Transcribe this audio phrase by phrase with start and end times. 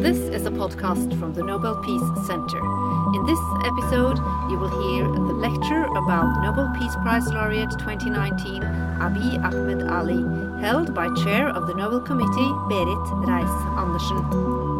[0.00, 2.58] This is a podcast from the Nobel Peace Center.
[3.14, 4.16] In this episode,
[4.50, 10.24] you will hear the lecture about Nobel Peace Prize laureate 2019 Abiy Ahmed Ali,
[10.62, 14.70] held by Chair of the Nobel Committee Berit Reiss-Andersen.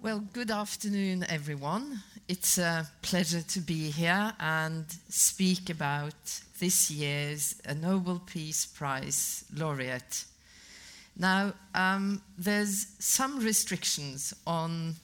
[0.00, 2.04] Well, good afternoon, everyone.
[2.30, 6.14] It's a pleasure to be here and speak about
[6.60, 10.26] this year's Nobel Peace Prize laureate.
[11.18, 14.94] Now, um, there's some restrictions on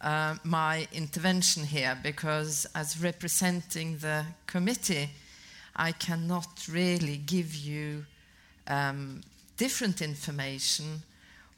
[0.00, 5.10] uh, my intervention here because, as representing the committee,
[5.76, 8.06] I cannot really give you
[8.66, 9.20] um,
[9.58, 11.02] different information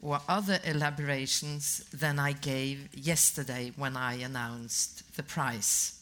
[0.07, 5.99] or other elaborations than I gave yesterday when I announced the prize.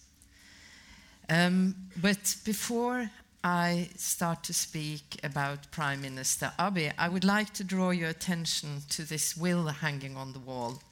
[1.27, 3.09] Um, but before
[3.43, 8.83] I start to speak about Prime Minister Abiy, I would like to draw your attention
[8.89, 10.83] to this will hanging on the wall.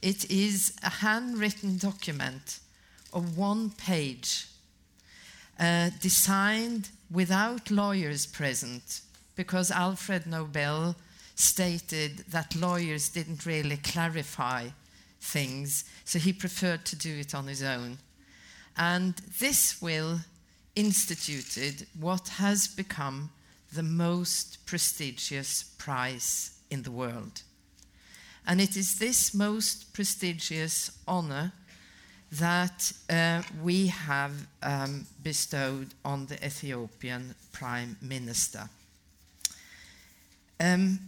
[0.00, 2.60] It is a handwritten document
[3.12, 4.46] of one page,
[5.58, 9.00] uh, designed without lawyers present,
[9.34, 10.94] because Alfred Nobel
[11.36, 14.68] stated that lawyers didn't really clarify
[15.20, 17.98] things, so he preferred to do it on his own.
[18.76, 20.20] And this will
[20.74, 23.30] instituted what has become
[23.72, 27.42] the most prestigious prize in the world.
[28.46, 31.52] And it is this most prestigious honor
[32.32, 38.68] that uh, we have um, bestowed on the Ethiopian Prime Minister.
[40.58, 40.98] Um,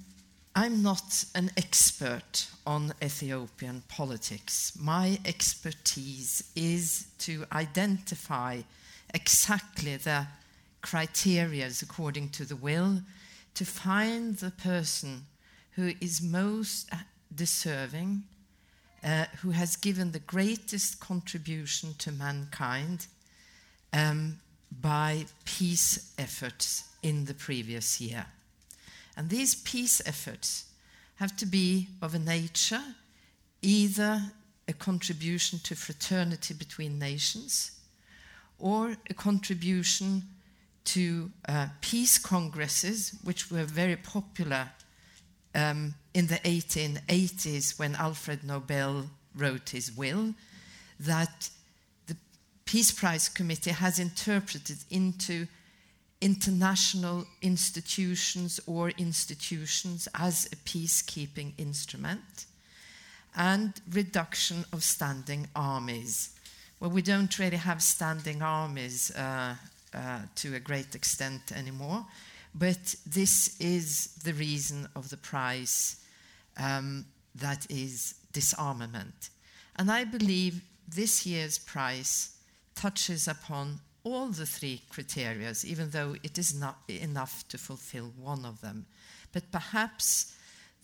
[0.60, 4.72] I'm not an expert on Ethiopian politics.
[4.76, 8.62] My expertise is to identify
[9.14, 10.26] exactly the
[10.80, 13.02] criteria according to the will
[13.54, 15.26] to find the person
[15.76, 16.90] who is most
[17.32, 18.24] deserving,
[19.04, 23.06] uh, who has given the greatest contribution to mankind
[23.92, 24.40] um,
[24.80, 28.26] by peace efforts in the previous year.
[29.18, 30.66] And these peace efforts
[31.16, 32.80] have to be of a nature
[33.60, 34.22] either
[34.68, 37.72] a contribution to fraternity between nations
[38.60, 40.22] or a contribution
[40.84, 44.70] to uh, peace congresses, which were very popular
[45.52, 50.34] um, in the 1880s when Alfred Nobel wrote his will,
[51.00, 51.50] that
[52.06, 52.16] the
[52.64, 55.48] Peace Prize Committee has interpreted into
[56.20, 62.46] international institutions or institutions as a peacekeeping instrument,
[63.36, 66.30] and reduction of standing armies.
[66.80, 69.54] Well, we don't really have standing armies uh,
[69.94, 72.04] uh, to a great extent anymore,
[72.54, 75.96] but this is the reason of the prize
[76.56, 77.04] um,
[77.34, 79.30] that is disarmament.
[79.76, 82.30] And I believe this year's prize
[82.74, 88.44] touches upon all the three criteria, even though it is not enough to fulfill one
[88.44, 88.86] of them.
[89.32, 90.34] But perhaps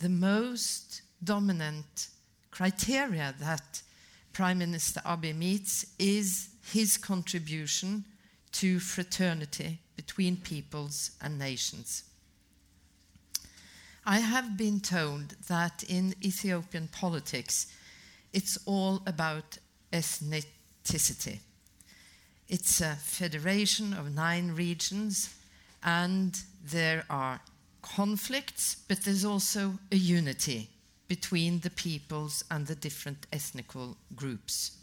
[0.00, 2.08] the most dominant
[2.50, 3.82] criteria that
[4.32, 8.04] Prime Minister Abiy meets is his contribution
[8.52, 12.04] to fraternity between peoples and nations.
[14.06, 17.68] I have been told that in Ethiopian politics,
[18.32, 19.58] it's all about
[19.92, 21.38] ethnicity.
[22.54, 25.34] It's a federation of nine regions,
[25.82, 27.40] and there are
[27.82, 30.70] conflicts, but there's also a unity
[31.08, 34.76] between the peoples and the different ethnical groups.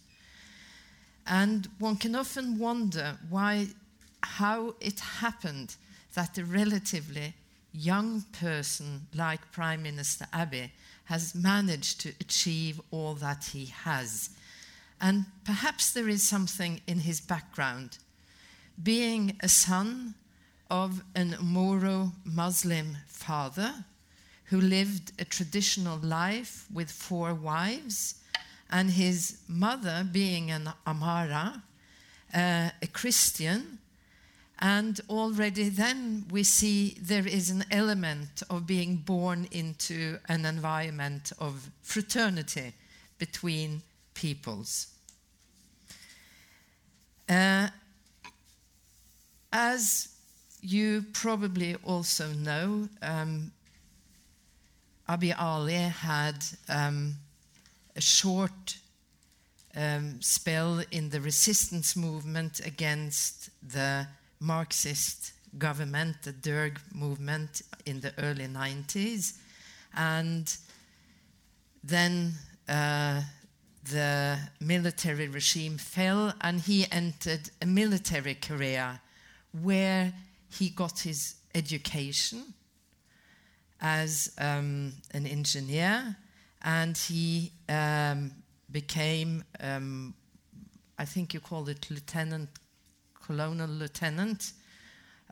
[1.26, 3.68] And one can often wonder why,
[4.22, 5.78] how it happened
[6.14, 7.36] that a relatively
[7.72, 10.72] young person like Prime Minister Abiy
[11.06, 14.30] has managed to achieve all that he has
[15.02, 17.98] and perhaps there is something in his background.
[18.82, 20.14] Being a son
[20.70, 23.86] of an Oromo Muslim father
[24.46, 28.16] who lived a traditional life with four wives,
[28.70, 31.62] and his mother being an Amhara,
[32.34, 33.80] uh, a Christian.
[34.60, 41.32] And already then we see there is an element of being born into an environment
[41.40, 42.74] of fraternity
[43.18, 43.82] between
[44.14, 44.88] peoples.
[47.30, 47.70] Uh,
[49.52, 50.10] as
[50.62, 53.52] you probably also know, um,
[55.10, 57.16] Abiy Ali had um,
[57.96, 58.78] a short
[59.76, 64.08] um, spell in the resistance movement against the
[64.40, 69.34] Marxist government, the Derg movement in the early 90s.
[69.96, 70.56] And
[71.84, 72.34] then
[72.70, 73.22] uh,
[73.84, 79.00] the military regime fell, and he entered a military career
[79.62, 80.14] where
[80.50, 82.54] he got his education
[83.80, 86.16] as um, an engineer,
[86.62, 88.32] and he um,
[88.72, 90.14] became, um,
[91.00, 92.50] I think you call it lieutenant,
[93.16, 94.54] colonel lieutenant,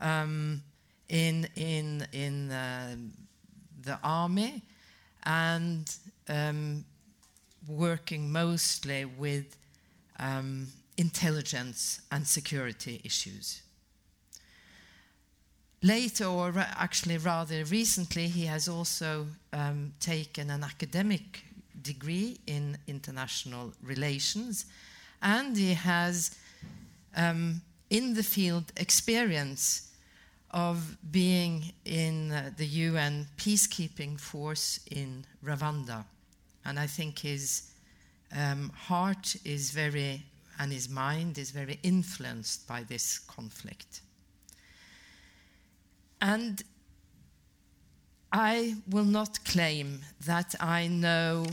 [0.00, 0.62] um,
[1.08, 2.96] in in in uh,
[3.82, 4.62] the army,
[5.24, 5.92] and
[6.28, 6.84] um,
[7.68, 9.56] working mostly with
[10.18, 13.62] um, intelligence and security issues.
[15.82, 21.42] Later, or ra actually rather recently, he has also um, taken an academic
[21.82, 24.66] degree in international relations,
[25.22, 26.36] and he has,
[27.16, 29.88] um, in the field, experience
[30.50, 36.04] of being in uh, the UN peacekeeping force in Rwanda.
[36.64, 37.70] And I think his
[38.36, 40.22] um, heart is very,
[40.58, 44.02] and his mind is very influenced by this conflict.
[46.20, 46.62] And
[48.32, 51.46] I will not claim that I know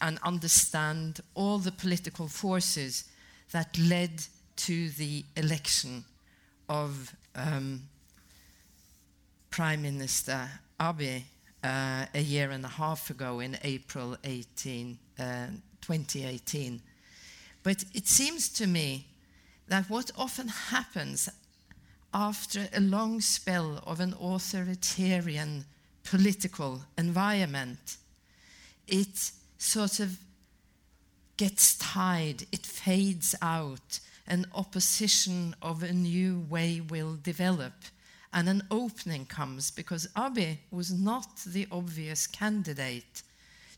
[0.00, 3.04] and understand all the political forces
[3.52, 4.22] that led
[4.56, 6.04] to the election
[6.68, 7.82] of um,
[9.50, 10.48] Prime Minister
[10.80, 11.24] Abiy
[11.64, 15.46] uh, a year and a half ago in April 18, uh,
[15.80, 16.82] 2018.
[17.62, 19.06] But it seems to me
[19.68, 21.30] that what often happens
[22.12, 25.64] after a long spell of an authoritarian
[26.04, 27.96] political environment,
[28.86, 30.18] it sort of
[31.38, 37.72] gets tied, it fades out, an opposition of a new way will develop,
[38.34, 43.22] and an opening comes because Abiy was not the obvious candidate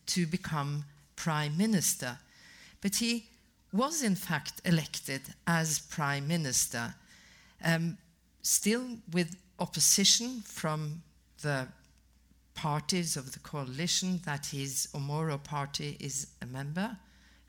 [0.07, 2.19] to become prime minister,
[2.81, 3.27] but he
[3.73, 6.95] was in fact elected as prime minister.
[7.63, 7.99] Um,
[8.43, 8.83] still
[9.13, 11.03] with opposition from
[11.43, 11.69] the
[12.55, 16.97] parties of the coalition that his Oromo party is a member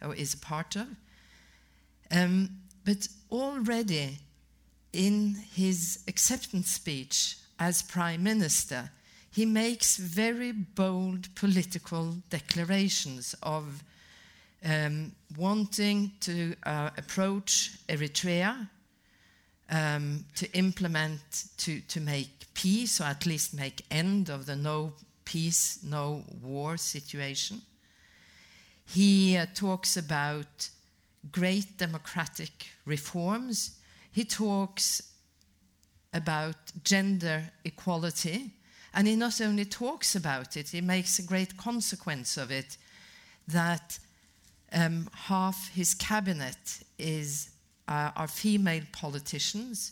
[0.01, 0.87] or is a part of.
[2.11, 2.49] Um,
[2.83, 4.17] but already
[4.93, 8.91] in his acceptance speech as prime minister,
[9.31, 13.83] he makes very bold political declarations of
[14.65, 18.67] um, wanting to uh, approach Eritrea
[19.69, 24.93] um, to implement, to, to make peace, or at least make end of the no
[25.25, 27.61] peace, no war situation.
[28.85, 30.69] He uh, talks about
[31.31, 33.76] great democratic reforms.
[34.17, 35.13] He talks
[36.11, 38.49] about gender equality.
[38.95, 42.77] And he not only talks about it, he makes a great consequence of it
[43.47, 43.99] that
[44.73, 47.51] um, half his cabinet is
[47.87, 49.91] uh, are female politicians.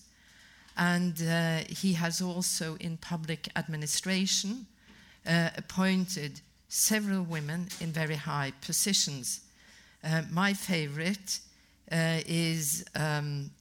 [0.75, 4.66] And uh, he has also, in public administration,
[5.28, 9.42] uh, appointed several women in very high positions.
[10.04, 11.42] Uh, my favorite
[11.92, 13.51] uh, is um,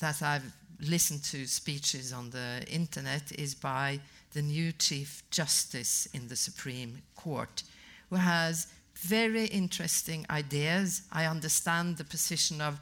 [0.00, 4.00] that I've listened to speeches on the internet is by
[4.32, 7.62] the new Chief Justice in the Supreme Court,
[8.10, 8.66] who has
[8.96, 11.02] very interesting ideas.
[11.12, 12.80] I understand the position of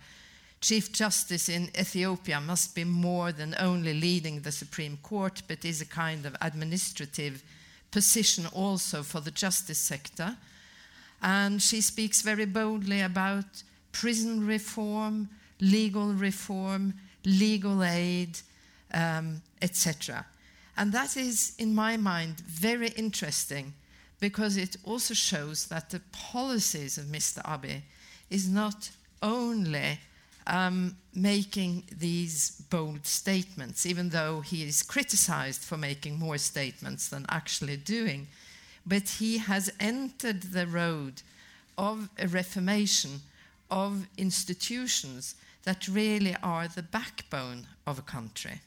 [0.61, 5.81] Chief Justice in Ethiopia must be more than only leading the Supreme Court, but is
[5.81, 7.43] a kind of administrative
[7.91, 10.37] position also for the justice sector.
[11.23, 13.63] And she speaks very boldly about
[13.93, 15.29] prison reform,
[15.61, 16.95] legal reform,
[17.25, 18.39] legal aid,
[18.93, 20.27] um, etc.
[20.77, 23.75] And that is, in my mind, very interesting
[24.21, 27.43] because it also shows that the policies of Mr.
[27.45, 27.83] Abiy
[28.31, 28.91] is not
[29.23, 29.99] only
[30.47, 37.27] um, making these bold statements, even though he is criticized for making more statements than
[37.29, 38.29] actually doing.
[38.87, 41.23] But he has entered the road
[41.77, 43.21] of a reformation
[43.71, 45.35] of institutions
[45.67, 48.61] that really are the backbone of a country.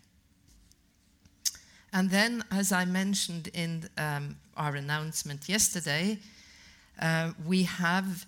[1.94, 6.20] And then, as I mentioned in um, our announcement yesterday,
[7.02, 8.26] uh, we have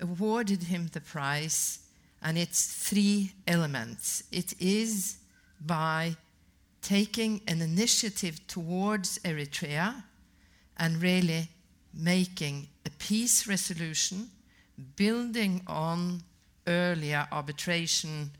[0.00, 1.78] awarded him the prize
[2.20, 4.24] and it's three elements.
[4.32, 5.18] It is
[5.64, 6.16] by
[6.82, 10.02] taking an initiative towards Eritrea
[10.76, 11.48] and really
[11.94, 14.28] making a peace resolution,
[14.96, 16.22] building on
[16.68, 18.30] earlier arbitration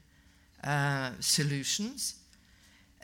[0.62, 2.14] uh, solutions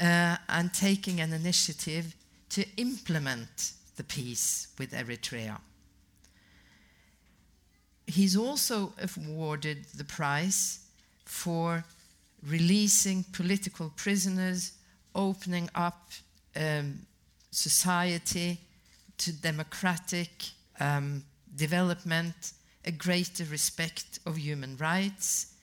[0.00, 2.14] uh, and taking an initiative
[2.50, 5.58] to implement the peace with Eritrea.
[8.06, 10.80] He's also awarded the prize
[11.24, 11.84] for
[12.46, 14.72] releasing political prisoners,
[15.14, 16.10] opening up
[16.54, 16.98] um,
[17.50, 18.58] society
[19.18, 20.50] to democratic
[20.80, 21.24] um,
[21.56, 22.52] development,
[22.84, 25.54] a greater respect of human rights,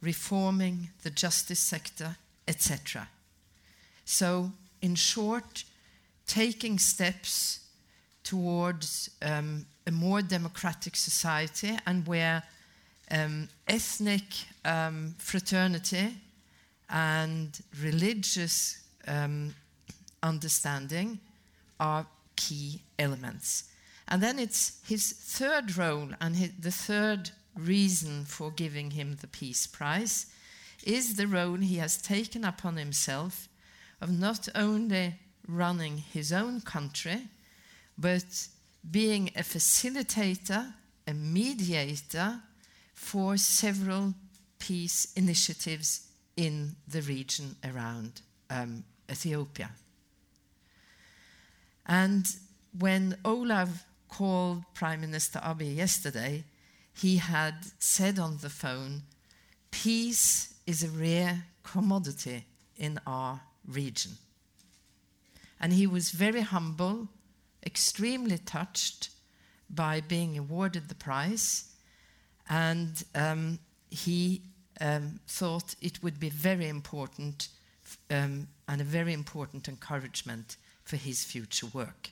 [0.00, 2.16] reforming the justice sector,
[2.46, 3.08] etc.
[4.04, 5.64] So, in short,
[6.26, 7.60] taking steps
[8.22, 12.42] towards um, a more democratic society and where
[13.10, 14.22] um, ethnic
[14.64, 16.14] um, fraternity
[16.90, 19.54] and religious um,
[20.22, 21.18] understanding
[21.80, 22.06] are
[22.36, 23.67] key elements.
[24.08, 29.26] And then it's his third role and his, the third reason for giving him the
[29.26, 30.26] Peace Prize
[30.82, 33.48] is the role he has taken upon himself
[34.00, 37.22] of not only running his own country,
[37.98, 38.48] but
[38.90, 40.72] being a facilitator,
[41.06, 42.40] a mediator
[42.94, 44.14] for several
[44.58, 49.70] peace initiatives in the region around um, Ethiopia.
[51.86, 52.26] And
[52.78, 56.44] when Olav called Prime Minister Abiy yesterday,
[56.94, 59.02] he had said on the phone,
[59.70, 62.44] Peace is a rare commodity
[62.76, 64.12] in our region.
[65.60, 67.08] And he was very humble,
[67.64, 69.10] extremely touched
[69.68, 71.64] by being awarded the prize,
[72.48, 73.58] and um,
[73.90, 74.42] he
[74.80, 77.48] um, thought it would be very important
[78.10, 82.10] um, and a very important encouragement for his future work.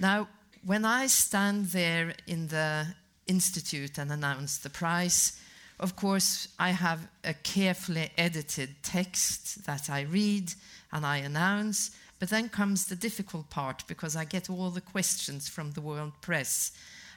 [0.00, 0.28] Now,
[0.64, 2.86] when I stand there in the
[3.26, 5.40] institute and announce the prize,
[5.80, 10.52] of course, I have a carefully edited text that I read
[10.92, 15.48] and I announce, but then comes the difficult part because I get all the questions
[15.48, 16.72] from the world press.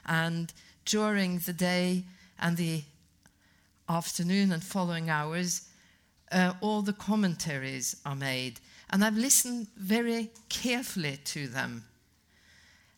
[0.06, 0.52] And
[0.84, 2.04] during the day
[2.38, 2.82] and the
[3.88, 5.68] afternoon and following hours,
[6.30, 8.60] uh, all the commentaries are made.
[8.90, 11.84] And I've listened very carefully to them.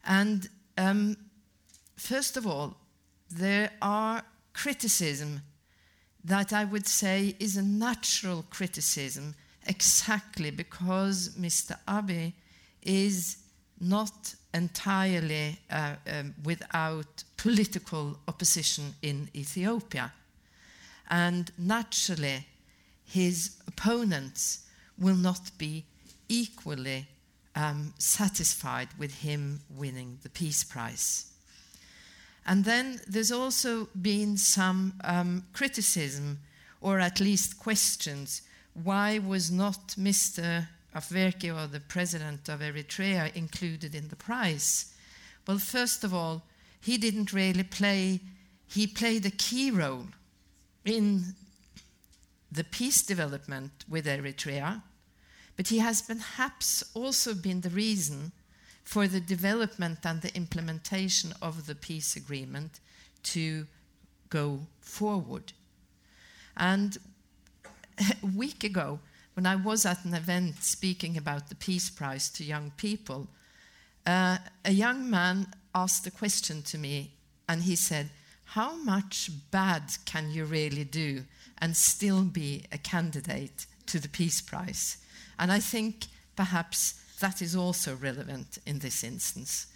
[0.07, 1.17] And um,
[1.97, 2.77] first of all,
[3.31, 5.43] there are criticism
[6.25, 9.35] that I would say is a natural criticism
[9.67, 11.77] exactly because Mr.
[11.87, 12.33] Abiy
[12.83, 13.39] is
[13.81, 20.13] not entirely uh, um, without political opposition in Ethiopia.
[21.11, 22.47] And naturally,
[23.05, 24.67] his opponents
[24.99, 25.85] will not be
[26.29, 27.07] equally
[27.55, 31.27] um, satisfied with him winning the Peace Prize.
[32.47, 36.41] And then there's also been some um, criticism,
[36.81, 38.43] or at least questions.
[38.75, 40.69] Why was not Mr.
[40.95, 44.93] Afwerki, or the president of Eritrea, included in the prize?
[45.47, 46.43] Well, first of all,
[46.81, 48.21] he didn't really play,
[48.67, 50.07] he played a key role
[50.85, 51.35] in
[52.53, 54.83] the peace development with Eritrea,
[55.57, 58.33] but he has perhaps also been the reason
[58.83, 62.81] for the development and the implementation of the peace agreement
[63.23, 63.67] to
[64.29, 65.53] go forward.
[66.57, 66.99] And
[67.99, 68.99] a week ago,
[69.35, 73.29] when I was at an event speaking about the Peace Prize to young people,
[74.07, 77.13] uh, a young man asked a question to me,
[77.49, 78.11] and he said,
[78.45, 81.25] How much bad can you really do
[81.59, 84.99] and still be a candidate to the Peace Prize?
[85.38, 89.67] And I think perhaps that is also relevant in this instance.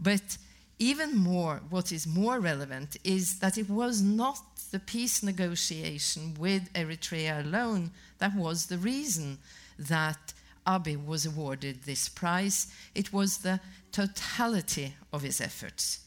[0.00, 0.38] But
[0.78, 4.38] even more, what is more relevant is that it was not
[4.70, 9.38] the peace negotiation with Eritrea alone that was the reason
[9.78, 10.32] that
[10.66, 12.66] Abiy was awarded this prize.
[12.94, 13.60] It was the
[13.90, 16.00] totality of his efforts.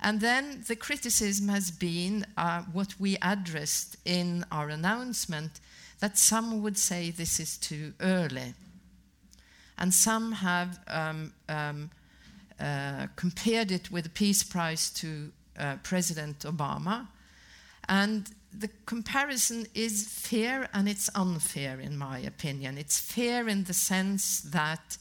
[0.00, 5.60] And then the criticism has been uh, what we addressed in our announcement
[6.02, 8.54] that some would say this is too early.
[9.78, 11.90] And some have um, um,
[12.58, 17.06] uh, compared it with the Peace Prize to uh, President Obama.
[17.88, 22.78] And the comparison is fair and it's unfair, in my opinion.
[22.78, 24.98] It's fair in the sense that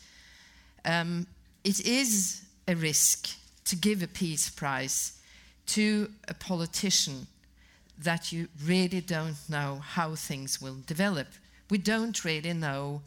[0.85, 1.25] um,
[1.63, 3.27] it is a risk
[3.65, 5.13] to give a peace prize
[5.65, 7.25] to a politician
[8.03, 11.27] that you really don't know how things will develop.
[11.69, 13.01] We don't really know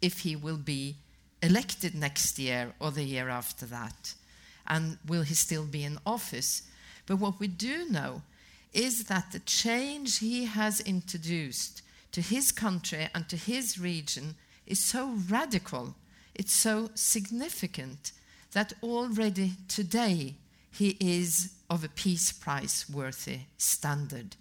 [0.00, 0.96] if he will be
[1.42, 4.14] elected next year or the year after that.
[4.66, 6.62] And will he still be in office?
[7.06, 8.22] But what we do know
[8.72, 11.82] is that the change he has introduced
[12.12, 15.94] to his country and to his region is so radical,
[16.34, 18.12] it's so significant
[18.52, 20.34] that already today
[20.70, 24.36] he is of a peace prize worthy standard.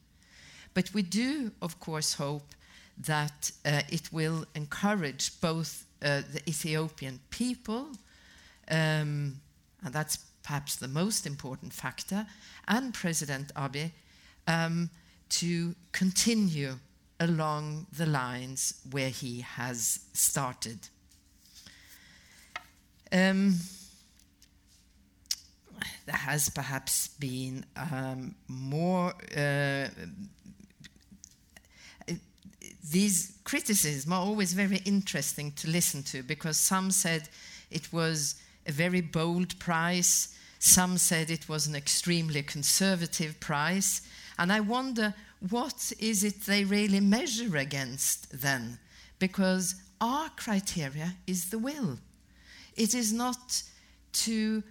[0.74, 2.54] But we do, of course, hope
[2.98, 7.88] that uh, it will encourage both uh, the Ethiopian people,
[8.70, 9.40] um,
[9.84, 12.26] and that's perhaps the most important factor,
[12.68, 13.92] and President Abiy
[14.48, 14.90] um,
[15.30, 16.76] to continue
[17.20, 20.88] along the lines where he has started.
[23.12, 23.56] Um,
[26.06, 29.14] there has perhaps been um, more.
[29.36, 29.88] Uh,
[32.92, 37.30] these criticisms are always very interesting to listen to because some said
[37.70, 44.02] it was a very bold price, some said it was an extremely conservative price,
[44.38, 45.14] and I wonder
[45.50, 48.80] what is it they really measure against then?
[49.20, 52.00] Because our criteria is the will.
[52.76, 53.64] It is not
[54.12, 54.64] to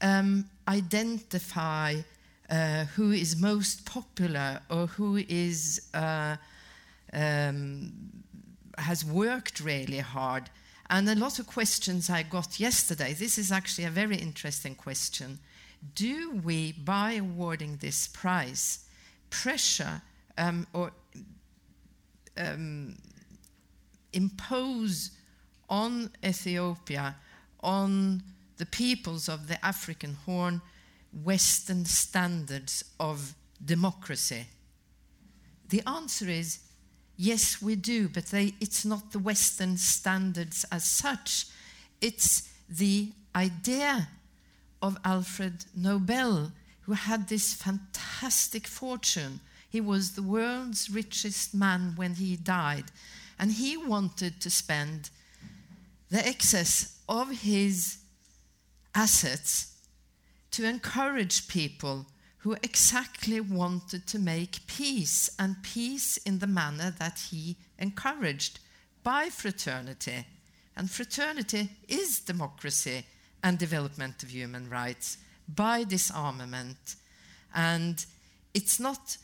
[0.00, 1.96] um, identify
[2.50, 6.36] uh, who is most popular or who is uh,
[7.12, 7.92] um,
[8.78, 10.50] has worked really hard.
[10.88, 13.12] And a lot of questions I got yesterday.
[13.12, 15.38] This is actually a very interesting question.
[15.94, 18.84] Do we, by awarding this prize,
[19.30, 20.02] pressure
[20.38, 20.92] um, or
[22.36, 22.96] um,
[24.12, 25.10] impose
[25.68, 27.16] on Ethiopia,
[27.60, 28.22] on
[28.58, 30.62] the peoples of the African Horn,
[31.24, 33.34] Western standards of
[33.64, 34.46] democracy?
[35.68, 36.60] The answer is
[37.16, 41.46] yes, we do, but they, it's not the Western standards as such.
[42.00, 44.08] It's the idea
[44.82, 49.40] of Alfred Nobel, who had this fantastic fortune.
[49.68, 52.84] He was the world's richest man when he died,
[53.38, 55.10] and he wanted to spend
[56.10, 57.98] the excess of his
[58.96, 59.74] assets
[60.50, 62.06] to encourage people
[62.38, 68.58] who exactly wanted to make peace, and peace in the manner that he encouraged
[69.02, 70.24] by fraternity.
[70.76, 73.04] And fraternity is democracy
[73.42, 76.96] and development of human rights by disarmament.
[77.54, 78.04] And
[78.54, 79.16] it's not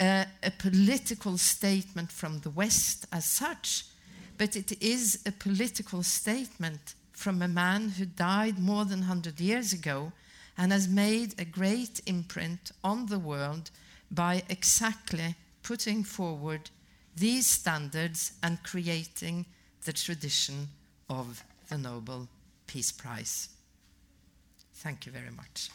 [0.00, 3.84] a, a political statement from the West as such,
[4.36, 9.72] but it is a political statement from a man who died more than 100 years
[9.72, 10.12] ago
[10.56, 13.72] and has made a great imprint on the world
[14.08, 16.70] by exactly putting forward
[17.16, 19.44] these standards and creating
[19.84, 20.68] the tradition
[21.10, 22.28] of the Nobel
[22.68, 23.48] Peace Prize.
[24.74, 25.70] Thank you very much.